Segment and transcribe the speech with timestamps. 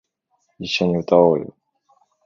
[0.57, 1.55] 一緒に歌おうよ